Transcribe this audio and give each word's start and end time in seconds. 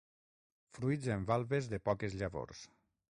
Fruits 0.77 1.09
en 1.17 1.27
valves 1.31 1.69
de 1.75 1.81
poques 1.91 2.17
llavors. 2.23 2.65